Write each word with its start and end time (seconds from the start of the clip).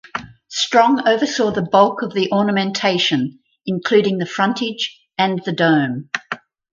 Strong 0.47 1.07
oversaw 1.07 1.51
the 1.51 1.61
bulk 1.61 2.01
of 2.01 2.11
the 2.15 2.27
ornamentation 2.31 3.37
including 3.67 4.17
the 4.17 4.25
frontage 4.25 4.99
and 5.15 5.43
the 5.45 5.51
dome. 5.51 6.09